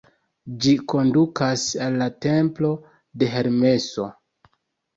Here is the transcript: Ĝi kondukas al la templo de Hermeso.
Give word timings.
Ĝi 0.63 0.71
kondukas 0.93 1.65
al 1.89 1.99
la 2.03 2.09
templo 2.27 2.73
de 3.25 3.31
Hermeso. 3.37 4.11